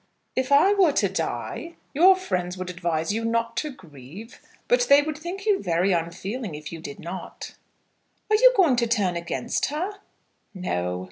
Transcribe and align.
"If 0.35 0.51
I 0.51 0.73
were 0.73 0.93
to 0.93 1.07
die, 1.07 1.75
your 1.93 2.15
friends 2.15 2.57
would 2.57 2.71
advise 2.71 3.13
you 3.13 3.23
not 3.23 3.55
to 3.57 3.69
grieve; 3.69 4.41
but 4.67 4.87
they 4.89 5.03
would 5.03 5.15
think 5.15 5.45
you 5.45 5.61
very 5.61 5.91
unfeeling 5.93 6.55
if 6.55 6.71
you 6.71 6.79
did 6.79 6.99
not." 6.99 7.53
"Are 8.31 8.35
you 8.35 8.51
going 8.57 8.77
to 8.77 8.87
turn 8.87 9.15
against 9.15 9.67
her?" 9.67 9.99
"No." 10.55 10.99